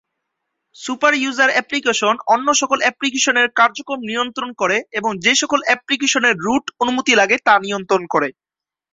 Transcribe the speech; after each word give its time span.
Super 0.75 1.13
user 1.15 1.49
application 1.53 2.15
অন্য 2.27 2.47
সকল 2.61 2.77
অ্যাপ্লিকেশনের 2.81 3.47
কার্যক্রম 3.59 3.99
নিয়ন্ত্রণ 4.09 4.49
করে 4.53 4.77
এবং 4.91 5.11
যে 5.25 5.33
সকল 5.41 5.59
অ্যাপ্লিকেশনের 5.65 6.35
রুট 6.37 6.65
অনুমতি 6.81 7.13
লাগে 7.15 7.37
তা 7.47 7.53
নিয়ন্ত্রণ 7.65 8.03
করে। 8.13 8.29